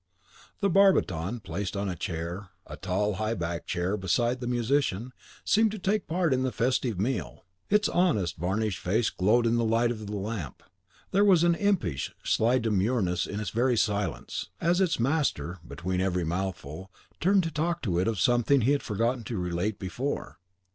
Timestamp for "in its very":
13.27-13.77